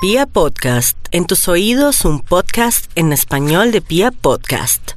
[0.00, 4.92] Pia Podcast, en tus oídos un podcast en español de Pia Podcast.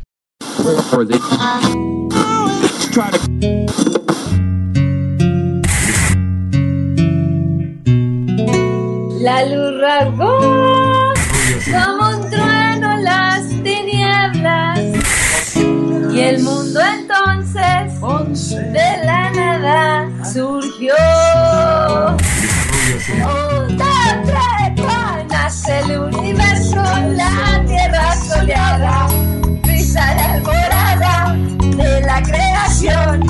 [9.19, 10.37] La luz rasgó
[11.71, 14.79] como un trueno las tinieblas
[16.13, 20.93] y el mundo entonces de la nada surgió.
[22.91, 24.50] Tres, cuatro,
[25.51, 29.07] el universo, la tierra soleada,
[29.61, 31.35] brisa la alborada
[31.75, 33.21] de la creación,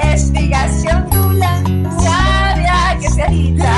[0.00, 1.60] explicación dula,
[2.00, 3.74] sabia que se agita,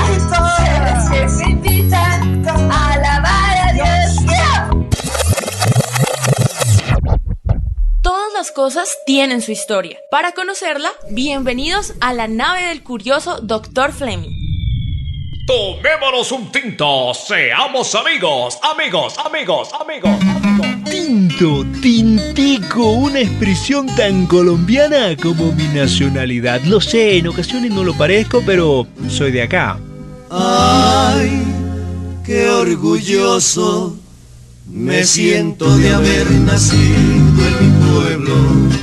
[0.57, 4.15] seres que se invitan a alabar a Dios.
[8.03, 9.97] Todas las cosas tienen su historia.
[10.11, 13.91] Para conocerla, bienvenidos a la nave del curioso Dr.
[13.91, 14.40] Fleming.
[15.45, 20.83] Tomémonos un tinto, seamos amigos, amigos, amigos, amigos, amigos.
[20.85, 26.61] Tinto, tintico, una expresión tan colombiana como mi nacionalidad.
[26.65, 29.79] Lo sé, en ocasiones no lo parezco, pero soy de acá.
[30.29, 31.41] Ay,
[32.23, 33.97] qué orgulloso
[34.69, 38.80] me siento de haber nacido en mi pueblo.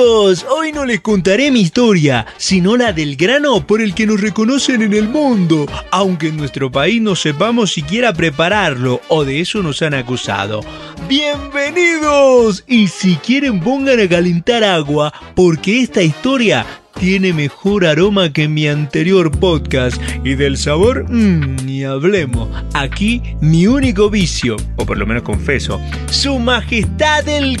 [0.00, 4.80] Hoy no les contaré mi historia, sino la del grano por el que nos reconocen
[4.80, 9.82] en el mundo, aunque en nuestro país no sepamos siquiera prepararlo, o de eso nos
[9.82, 10.60] han acusado.
[11.06, 12.64] ¡Bienvenidos!
[12.66, 16.64] Y si quieren pongan a calentar agua, porque esta historia
[16.98, 22.48] tiene mejor aroma que mi anterior podcast y del sabor, mmm, ni hablemos.
[22.72, 25.78] Aquí mi único vicio, o por lo menos confeso,
[26.10, 27.60] su majestad el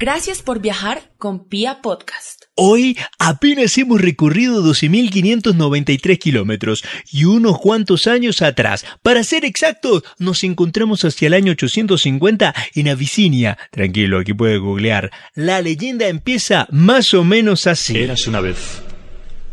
[0.00, 2.44] Gracias por viajar con Pia Podcast.
[2.54, 8.86] Hoy apenas hemos recorrido 12.593 kilómetros y unos cuantos años atrás.
[9.02, 13.58] Para ser exactos, nos encontramos hacia el año 850 en Abisinia.
[13.72, 15.10] Tranquilo, aquí puede googlear.
[15.34, 17.98] La leyenda empieza más o menos así.
[17.98, 18.80] Érase una vez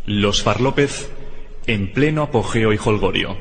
[0.06, 1.08] los Farlópez
[1.66, 3.36] en pleno apogeo y holgorio.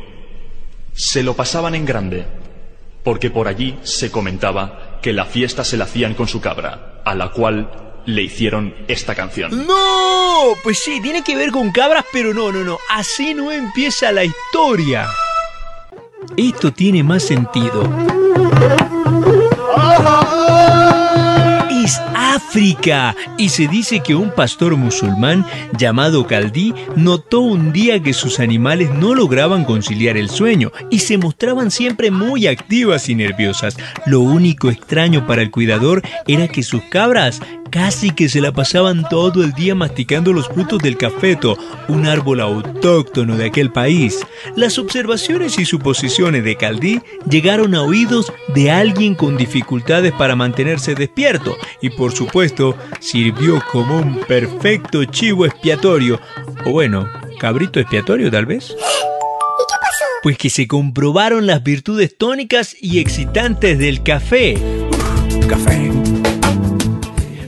[0.95, 2.25] Se lo pasaban en grande,
[3.03, 7.13] porque por allí se comentaba que la fiesta se la hacían con su cabra, a
[7.13, 7.69] la cual
[8.07, 9.67] le hicieron esta canción.
[9.67, 10.55] ¡No!
[10.63, 12.79] Pues sí, tiene que ver con cabras, pero no, no, no.
[12.89, 15.07] Así no empieza la historia.
[16.35, 17.87] Esto tiene más sentido.
[21.85, 25.45] Es África y se dice que un pastor musulmán
[25.77, 31.19] llamado Caldí notó un día que sus animales no lograban conciliar el sueño y se
[31.19, 33.77] mostraban siempre muy activas y nerviosas.
[34.07, 37.39] Lo único extraño para el cuidador era que sus cabras
[37.75, 41.57] casi que se la pasaban todo el día masticando los frutos del cafeto,
[41.89, 44.25] un árbol autóctono de aquel país.
[44.55, 50.95] Las observaciones y suposiciones de Caldí llegaron a oídos de alguien con dificultades para mantenerse
[50.95, 56.21] despierto y por supuesto sirvió como un perfecto chivo expiatorio,
[56.65, 57.09] o bueno,
[57.41, 58.73] cabrito expiatorio tal vez.
[60.23, 64.57] Pues que se comprobaron las virtudes tónicas y excitantes del café.
[65.49, 65.94] Café.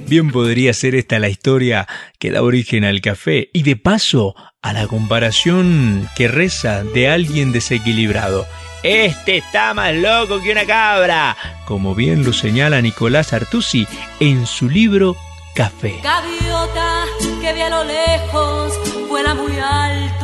[0.07, 1.85] Bien podría ser esta la historia
[2.17, 7.51] que da origen al café y de paso a la comparación que reza de alguien
[7.51, 8.47] desequilibrado.
[8.83, 11.35] Este está más loco que una cabra,
[11.65, 13.85] como bien lo señala Nicolás Artusi
[14.21, 15.17] en su libro
[15.53, 15.99] Café.
[16.01, 17.03] Gaviota
[17.41, 18.73] que vi a lo lejos,
[19.09, 20.16] vuela muy alto.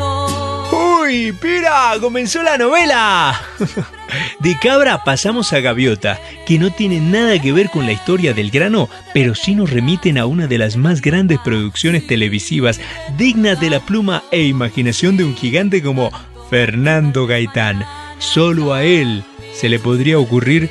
[1.04, 1.94] ¡Uy, pira!
[2.00, 3.42] ¡Comenzó la novela!
[4.40, 8.52] De cabra pasamos a gaviota, que no tiene nada que ver con la historia del
[8.52, 12.80] grano, pero sí nos remiten a una de las más grandes producciones televisivas
[13.18, 16.12] dignas de la pluma e imaginación de un gigante como
[16.50, 17.86] Fernando Gaitán.
[18.20, 19.24] Solo a él
[19.54, 20.70] se le podría ocurrir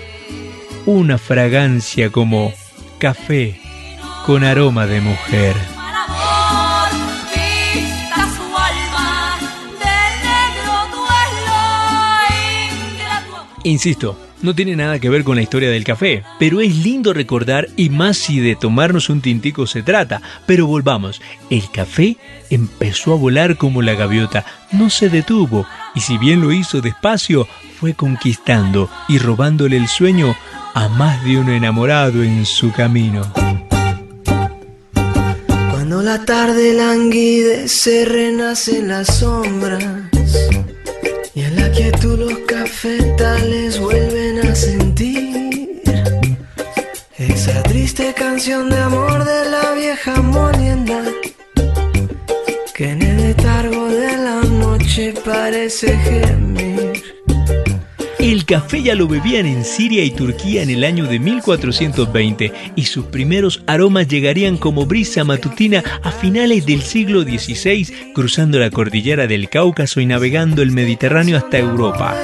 [0.87, 2.53] una fragancia como
[2.99, 3.61] café
[4.25, 5.72] con aroma de mujer.
[13.65, 17.69] Insisto, no tiene nada que ver con la historia del café, pero es lindo recordar
[17.77, 20.21] y más si de tomarnos un tintico se trata.
[20.47, 22.17] Pero volvamos, el café
[22.51, 25.65] empezó a volar como la gaviota, no se detuvo
[25.95, 27.47] y si bien lo hizo despacio,
[27.79, 30.35] fue conquistando y robándole el sueño
[30.75, 33.23] a más de uno enamorado en su camino.
[35.71, 39.05] Cuando la tarde languide se renace en la
[41.73, 45.83] quietud los cafetales vuelven a sentir
[47.19, 51.03] esa triste canción de amor de la vieja molienda
[52.75, 57.12] que en el letargo de la noche parece gemir.
[58.43, 62.85] El café ya lo bebían en Siria y Turquía en el año de 1420 y
[62.87, 69.29] sus primeros aromas llegarían como brisa matutina a finales del siglo XVI, cruzando la cordillera
[69.29, 72.17] del Cáucaso y navegando el Mediterráneo hasta Europa.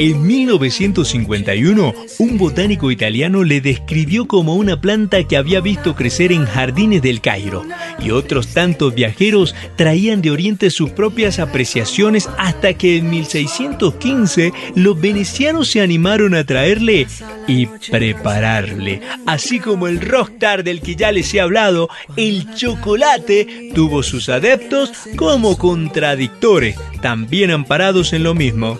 [0.00, 6.46] En 1951, un botánico italiano le describió como una planta que había visto crecer en
[6.46, 7.64] jardines del Cairo,
[7.98, 15.00] y otros tantos viajeros traían de Oriente sus propias apreciaciones hasta que en 1615 los
[15.00, 17.08] venecianos se animaron a traerle
[17.48, 19.00] y prepararle.
[19.26, 24.92] Así como el rockstar del que ya les he hablado, el chocolate tuvo sus adeptos
[25.16, 28.78] como contradictores, también amparados en lo mismo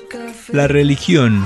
[0.53, 1.45] la religión.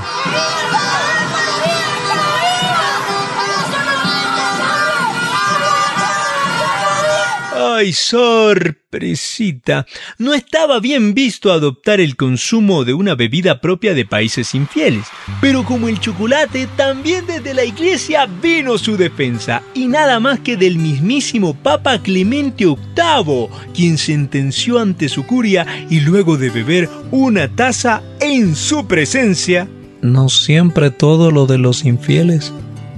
[7.75, 9.87] ¡Ay, sorpresita!
[10.19, 15.07] No estaba bien visto adoptar el consumo de una bebida propia de países infieles.
[15.41, 19.63] Pero como el chocolate, también desde la iglesia vino su defensa.
[19.73, 26.01] Y nada más que del mismísimo Papa Clemente VIII, quien sentenció ante su curia y
[26.01, 29.67] luego de beber una taza en su presencia.
[30.03, 32.53] No siempre todo lo de los infieles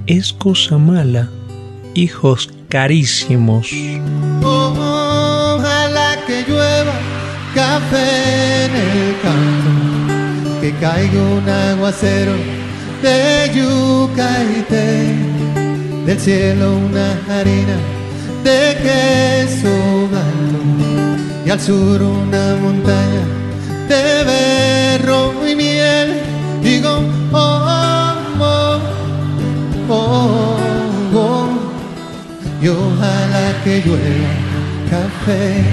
[0.05, 1.29] es cosa mala,
[1.93, 3.71] hijos carísimos.
[4.43, 6.95] Ojalá que llueva
[7.61, 9.71] café en el campo,
[10.59, 12.33] que caiga un aguacero
[13.01, 13.19] de
[13.55, 14.91] yuca y té,
[16.05, 17.77] del cielo una harina
[18.43, 19.75] de queso
[20.11, 20.59] blanco
[21.45, 23.23] y al sur una montaña
[23.87, 25.19] de berro
[25.49, 26.09] y miel.
[26.61, 26.93] Digo,
[27.31, 27.57] oh,
[28.41, 28.79] oh,
[29.87, 30.64] oh, oh,
[32.61, 34.55] y ojalá que llueva
[34.89, 35.63] café.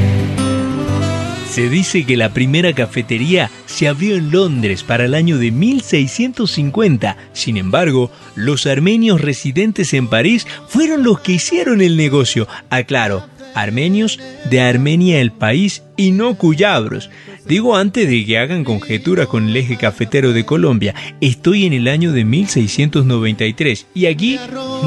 [1.52, 7.18] Se dice que la primera cafetería se abrió en Londres para el año de 1650.
[7.34, 12.48] Sin embargo, los armenios residentes en París fueron los que hicieron el negocio.
[12.70, 14.18] Aclaro, armenios
[14.48, 17.10] de Armenia el país y no cuyabros.
[17.46, 21.88] Digo antes de que hagan conjeturas con el eje cafetero de Colombia, estoy en el
[21.88, 24.38] año de 1693 y aquí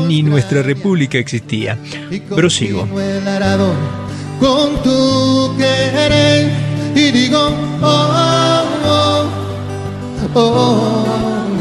[0.07, 1.77] ni nuestra república existía.
[2.29, 2.87] Prosigo.
[4.39, 6.51] con tu querer
[6.95, 7.39] y digo
[7.81, 9.29] oh, oh,
[10.33, 11.05] oh, oh,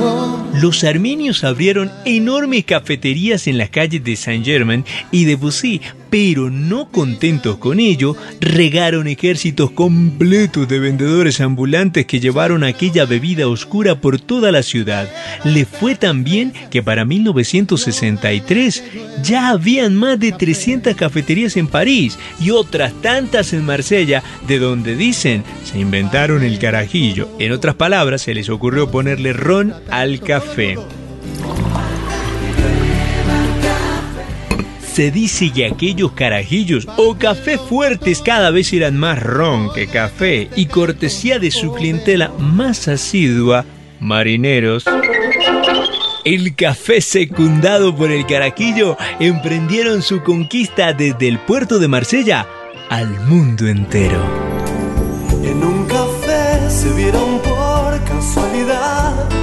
[0.01, 0.45] oh.
[0.65, 5.81] Los armenios abrieron enormes cafeterías en las calles de Saint-Germain y de Bussy,
[6.15, 13.49] pero no contentos con ello, regaron ejércitos completos de vendedores ambulantes que llevaron aquella bebida
[13.49, 15.11] oscura por toda la ciudad.
[15.43, 18.85] Le fue tan bien que para 1963
[19.25, 24.95] ya habían más de 300 cafeterías en París y otras tantas en Marsella, de donde
[24.95, 27.29] dicen se inventaron el carajillo.
[27.41, 30.77] En otras palabras, se les ocurrió ponerle ron al café.
[34.95, 40.49] Se dice que aquellos carajillos o café fuertes cada vez eran más ron que café
[40.55, 43.65] y cortesía de su clientela más asidua,
[43.99, 44.85] marineros.
[46.25, 52.47] El café secundado por el carajillo emprendieron su conquista desde el puerto de Marsella
[52.89, 54.23] al mundo entero.
[55.43, 59.34] En un café se vieron por casualidad.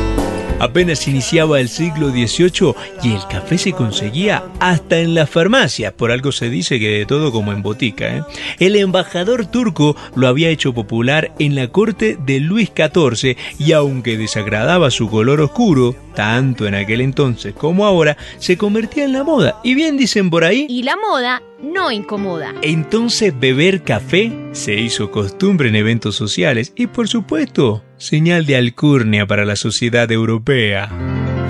[0.61, 6.11] Apenas iniciaba el siglo XVIII y el café se conseguía hasta en las farmacias, por
[6.11, 8.17] algo se dice que de todo como en botica.
[8.17, 8.23] ¿eh?
[8.59, 14.19] El embajador turco lo había hecho popular en la corte de Luis XIV y aunque
[14.19, 19.59] desagradaba su color oscuro, tanto en aquel entonces como ahora, se convertía en la moda.
[19.63, 22.53] Y bien dicen por ahí, Y la moda no incomoda.
[22.61, 29.27] entonces beber café se hizo costumbre en eventos sociales y por supuesto señal de alcurnia
[29.27, 30.89] para la sociedad europea.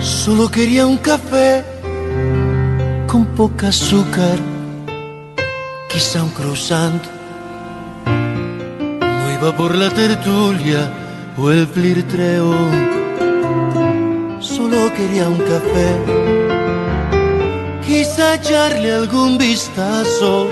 [0.01, 1.63] Solo quería un café
[3.07, 4.37] con poca azúcar,
[5.89, 7.01] quizá un croissant.
[8.05, 10.91] No iba por la tertulia
[11.37, 12.53] o el flirtreo.
[14.41, 15.89] Solo quería un café.
[17.87, 20.49] Quise echarle algún vistazo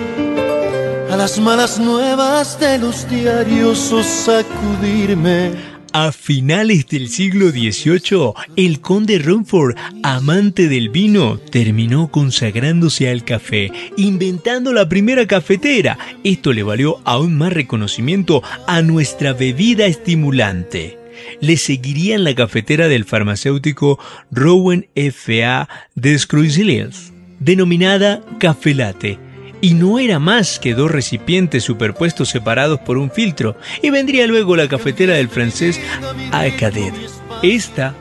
[1.11, 8.81] a las malas nuevas de los diarios o sacudirme a finales del siglo XVIII, el
[8.81, 15.97] conde Rumford, amante del vino, terminó consagrándose al café, inventando la primera cafetera.
[16.23, 20.97] Esto le valió aún más reconocimiento a nuestra bebida estimulante.
[21.41, 23.99] Le seguirían la cafetera del farmacéutico
[24.31, 25.67] Rowan F.A.
[25.95, 26.93] de
[27.39, 29.28] denominada Café Latte
[29.61, 34.55] y no era más que dos recipientes superpuestos separados por un filtro, y vendría luego
[34.55, 35.79] la cafetera del francés
[36.31, 36.93] Alcadet,
[37.41, 37.93] esta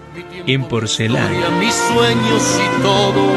[0.47, 1.51] en porcelana.
[1.61, 3.33] mis sueños y todo,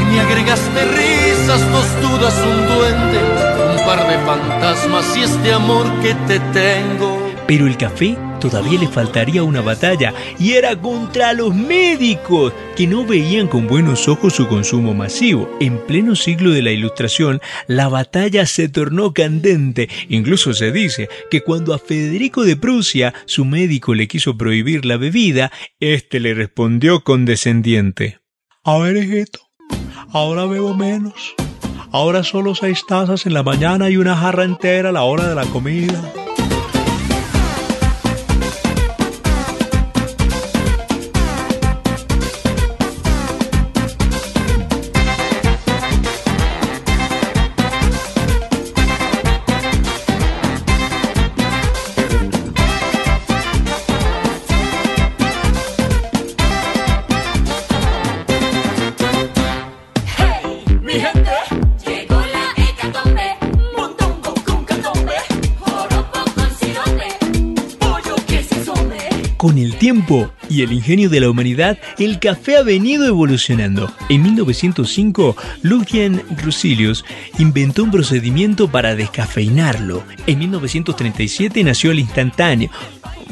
[0.00, 3.18] y me agregaste risas, dos dudas, un duende,
[3.78, 7.20] un par de fantasmas y este amor que te tengo.
[7.46, 13.06] Pero el café todavía le faltaría una batalla y era contra los médicos que no
[13.06, 15.48] veían con buenos ojos su consumo masivo.
[15.60, 19.88] En pleno siglo de la Ilustración, la batalla se tornó candente.
[20.10, 24.98] Incluso se dice que cuando a Federico de Prusia su médico le quiso prohibir la
[24.98, 28.18] bebida, éste le respondió condescendiente.
[28.62, 29.40] A ver, hijito,
[30.12, 31.34] ahora bebo menos.
[31.92, 35.34] Ahora solo seis tazas en la mañana y una jarra entera a la hora de
[35.34, 36.12] la comida.
[69.64, 73.90] El tiempo y el ingenio de la humanidad, el café ha venido evolucionando.
[74.08, 77.04] En 1905, Lucian Rusilius
[77.38, 80.04] inventó un procedimiento para descafeinarlo.
[80.26, 82.70] En 1937 nació el instantáneo,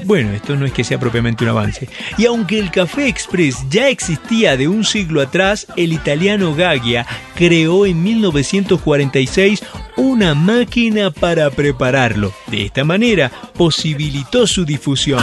[0.05, 1.89] bueno, esto no es que sea propiamente un avance.
[2.19, 7.87] Y aunque el café express ya existía de un siglo atrás, el italiano Gaggia creó
[7.87, 9.63] en 1946
[9.97, 12.33] una máquina para prepararlo.
[12.49, 15.23] De esta manera posibilitó su difusión.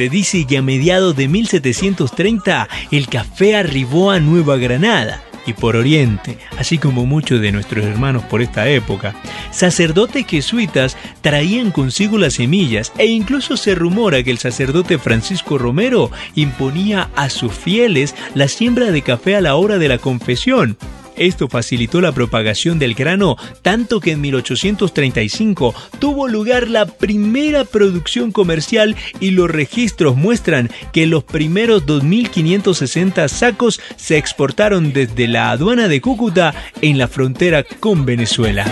[0.00, 5.76] Se dice que a mediados de 1730 el café arribó a Nueva Granada y por
[5.76, 9.14] Oriente, así como muchos de nuestros hermanos por esta época.
[9.50, 16.10] Sacerdotes jesuitas traían consigo las semillas e incluso se rumora que el sacerdote Francisco Romero
[16.34, 20.78] imponía a sus fieles la siembra de café a la hora de la confesión.
[21.20, 28.32] Esto facilitó la propagación del grano tanto que en 1835 tuvo lugar la primera producción
[28.32, 35.88] comercial y los registros muestran que los primeros 2.560 sacos se exportaron desde la aduana
[35.88, 38.64] de Cúcuta en la frontera con Venezuela.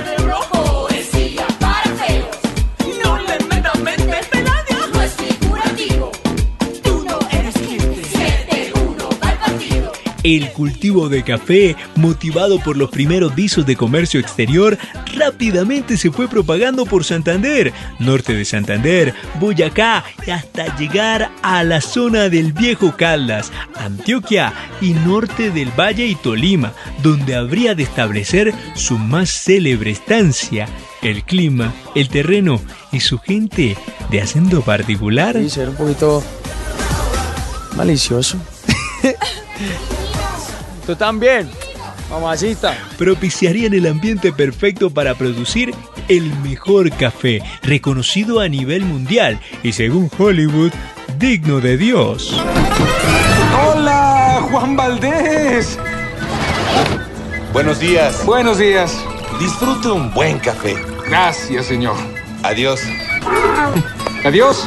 [10.29, 14.77] El cultivo de café, motivado por los primeros visos de comercio exterior,
[15.15, 22.29] rápidamente se fue propagando por Santander, norte de Santander, Boyacá, hasta llegar a la zona
[22.29, 28.99] del Viejo Caldas, Antioquia y norte del Valle y Tolima, donde habría de establecer su
[28.99, 30.69] más célebre estancia.
[31.01, 32.61] El clima, el terreno
[32.93, 33.79] y su gente
[34.11, 35.39] de acento particular.
[35.49, 36.23] Ser un poquito
[37.77, 38.37] malicioso.
[40.89, 41.51] Tú también,
[42.09, 42.75] mamacita.
[42.97, 45.75] Propiciarían el ambiente perfecto para producir
[46.09, 50.73] el mejor café, reconocido a nivel mundial y según Hollywood,
[51.19, 52.43] digno de Dios.
[53.67, 55.79] Hola, Juan Valdés.
[57.53, 58.25] Buenos días.
[58.25, 58.97] Buenos días.
[59.39, 60.75] Disfrute un buen café.
[61.07, 61.97] Gracias, señor.
[62.43, 62.81] Adiós.
[64.25, 64.67] Adiós.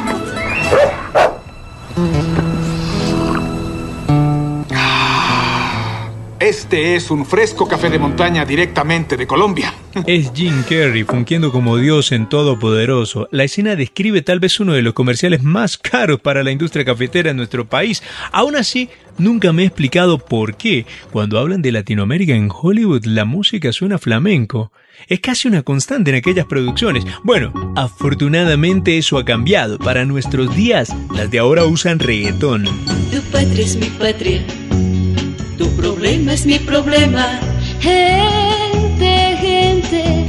[6.42, 9.72] Este es un fresco café de montaña directamente de Colombia.
[10.08, 13.28] Es Jim Carrey fungiendo como Dios en Todopoderoso.
[13.30, 17.30] La escena describe tal vez uno de los comerciales más caros para la industria cafetera
[17.30, 18.02] en nuestro país.
[18.32, 23.24] Aún así, nunca me he explicado por qué, cuando hablan de Latinoamérica en Hollywood, la
[23.24, 24.72] música suena flamenco.
[25.06, 27.04] Es casi una constante en aquellas producciones.
[27.22, 29.78] Bueno, afortunadamente eso ha cambiado.
[29.78, 32.64] Para nuestros días, las de ahora usan reggaetón.
[33.12, 34.44] Tu patria es mi patria,
[35.62, 37.40] tu problema es mi problema.
[37.80, 40.26] Gente, gente,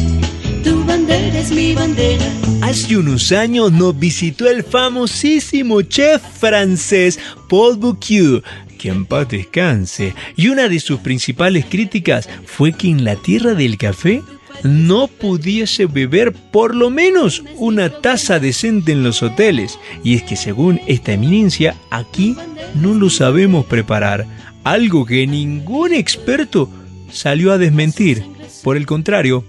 [0.64, 2.24] tu bandera es mi bandera.
[2.62, 8.44] Hace unos años nos visitó el famosísimo chef francés Paul Bocuse,
[8.78, 13.56] que en paz descanse, y una de sus principales críticas fue que en la tierra
[13.56, 14.22] del café
[14.64, 19.80] no pudiese beber por lo menos una taza decente en los hoteles.
[20.04, 22.36] Y es que según esta eminencia, aquí
[22.76, 24.28] no lo sabemos preparar,
[24.64, 26.70] algo que ningún experto
[27.12, 28.24] salió a desmentir.
[28.64, 29.44] Por el contrario,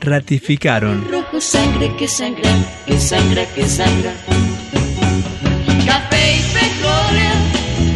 [0.00, 1.06] ratificaron.
[1.10, 2.50] Rojo sangre que sangra,
[2.86, 4.12] que sangra, que sangra.
[5.86, 7.34] Café y petróleo,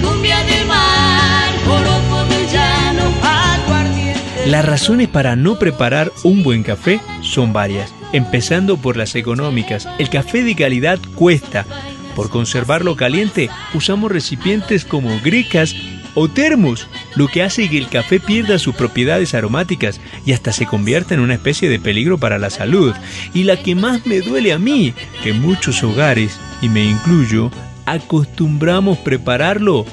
[0.02, 4.46] cumbia del mar, joropo del llano, aguardiente.
[4.46, 9.88] Las razones para no preparar un buen café son varias, empezando por las económicas.
[9.98, 11.66] El café de calidad cuesta.
[12.14, 15.74] Por conservarlo caliente, usamos recipientes como grecas
[16.14, 16.86] o termos,
[17.16, 21.20] lo que hace que el café pierda sus propiedades aromáticas y hasta se convierta en
[21.20, 22.94] una especie de peligro para la salud.
[23.34, 27.50] Y la que más me duele a mí, que muchos hogares, y me incluyo,
[27.86, 29.86] acostumbramos prepararlo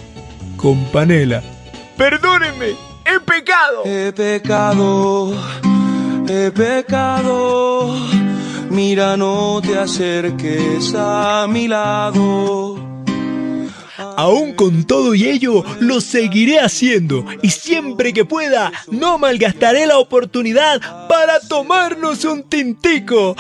[0.55, 1.43] con panela.
[1.97, 3.83] Perdónenme, he pecado.
[3.85, 5.33] He pecado,
[6.27, 7.95] he pecado.
[8.69, 12.66] Mira, no te acerques a mi lado.
[13.97, 19.97] Aún con todo y ello, lo seguiré haciendo y siempre que pueda, no malgastaré la
[19.97, 23.35] oportunidad para tomarnos un tintico.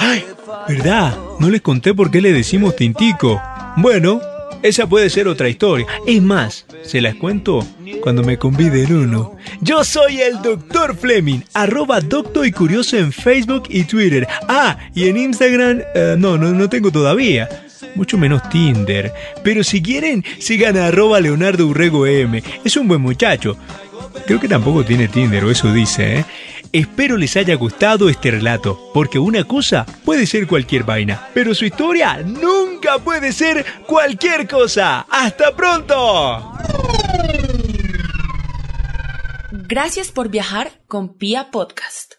[0.67, 1.17] ¿verdad?
[1.39, 3.41] No les conté por qué le decimos tintico.
[3.77, 4.21] Bueno,
[4.63, 5.85] esa puede ser otra historia.
[6.05, 7.65] Es más, se las cuento
[8.01, 9.35] cuando me conviden uno.
[9.61, 10.95] Yo soy el Dr.
[10.95, 14.27] Fleming, arroba doctor y curioso en Facebook y Twitter.
[14.47, 17.66] Ah, y en Instagram, eh, no, no, no tengo todavía.
[17.95, 19.13] Mucho menos Tinder.
[19.43, 22.43] Pero si quieren, sigan a arroba Leonardo Urrego M.
[22.63, 23.57] Es un buen muchacho.
[24.25, 26.25] Creo que tampoco tiene Tinder, o eso dice, ¿eh?
[26.73, 31.65] Espero les haya gustado este relato, porque una cosa puede ser cualquier vaina, pero su
[31.65, 35.05] historia nunca puede ser cualquier cosa.
[35.09, 36.51] ¡Hasta pronto!
[39.51, 42.16] Gracias por viajar con Pia Podcast.